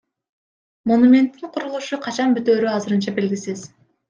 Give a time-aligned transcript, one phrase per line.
[0.91, 3.69] Монументтин курулушу качан бүтөөрү азырынча белгисиз.